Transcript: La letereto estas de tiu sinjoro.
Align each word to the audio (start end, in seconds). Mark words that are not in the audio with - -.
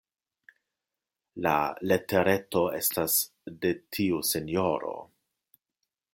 La 1.47 1.51
letereto 1.91 2.65
estas 2.79 3.19
de 3.67 3.75
tiu 3.99 4.25
sinjoro. 4.33 4.97